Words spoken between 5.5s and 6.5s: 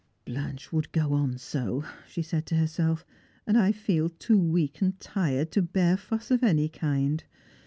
to bear fuss of